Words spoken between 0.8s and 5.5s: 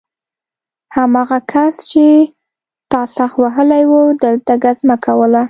هماغه کس چې تا سخت وهلی و دلته ګزمه کوله